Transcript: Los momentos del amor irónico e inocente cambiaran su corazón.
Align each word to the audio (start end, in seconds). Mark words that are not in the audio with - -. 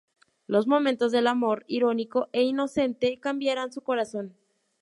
Los 0.47 0.65
momentos 0.65 1.11
del 1.11 1.27
amor 1.27 1.63
irónico 1.67 2.27
e 2.33 2.41
inocente 2.41 3.19
cambiaran 3.19 3.71
su 3.71 3.81
corazón. 3.81 4.33